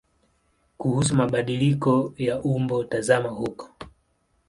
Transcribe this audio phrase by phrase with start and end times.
[0.77, 3.69] Kuhusu mabadiliko ya umbo tazama huko.